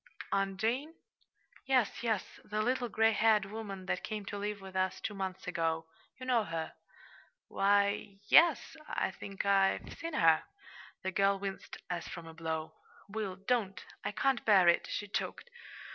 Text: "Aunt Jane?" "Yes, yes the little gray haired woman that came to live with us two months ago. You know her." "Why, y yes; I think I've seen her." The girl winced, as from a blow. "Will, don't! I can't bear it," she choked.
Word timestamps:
"Aunt 0.31 0.59
Jane?" 0.59 0.95
"Yes, 1.67 2.01
yes 2.01 2.39
the 2.43 2.63
little 2.63 2.89
gray 2.89 3.11
haired 3.11 3.45
woman 3.45 3.85
that 3.85 4.03
came 4.03 4.25
to 4.25 4.37
live 4.39 4.59
with 4.59 4.75
us 4.75 4.99
two 4.99 5.13
months 5.13 5.45
ago. 5.45 5.85
You 6.19 6.25
know 6.25 6.43
her." 6.43 6.73
"Why, 7.49 7.89
y 7.93 8.17
yes; 8.27 8.75
I 8.89 9.11
think 9.11 9.45
I've 9.45 9.93
seen 9.99 10.13
her." 10.15 10.41
The 11.03 11.11
girl 11.11 11.37
winced, 11.37 11.77
as 11.87 12.07
from 12.07 12.25
a 12.25 12.33
blow. 12.33 12.73
"Will, 13.09 13.35
don't! 13.35 13.79
I 14.03 14.11
can't 14.11 14.43
bear 14.43 14.67
it," 14.67 14.87
she 14.89 15.07
choked. 15.07 15.51